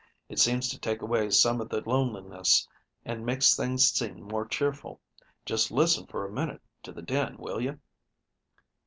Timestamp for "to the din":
6.81-7.37